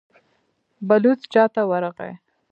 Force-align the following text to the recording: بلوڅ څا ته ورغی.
بلوڅ 0.87 1.19
څا 1.31 1.43
ته 1.53 1.61
ورغی. 1.69 2.13